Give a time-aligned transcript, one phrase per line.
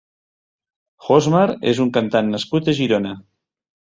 [1.07, 1.43] Josmar
[1.73, 3.15] és un cantant nascut a Girona.